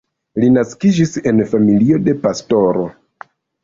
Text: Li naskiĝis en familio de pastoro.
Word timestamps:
Li 0.43 0.47
naskiĝis 0.55 1.13
en 1.33 1.45
familio 1.53 2.03
de 2.09 2.19
pastoro. 2.27 2.93